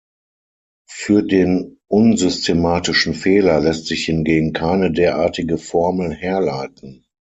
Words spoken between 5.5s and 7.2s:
Formel herleiten.